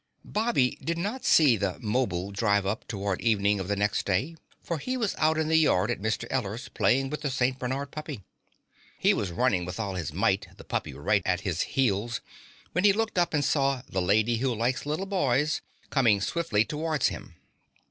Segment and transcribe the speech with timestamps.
[0.25, 4.79] Bobby did not see the 'mobile drive up toward evening of the next day for
[4.79, 6.25] he was out in the yard at Mr.
[6.31, 7.59] Eller's playing with the St.
[7.59, 8.23] Bernard puppy.
[8.97, 12.19] He was running with all his might, the puppy right at his heels,
[12.71, 15.61] when he looked up and saw the Lady Who Likes Little Boys
[15.91, 17.35] coming swiftly towards him.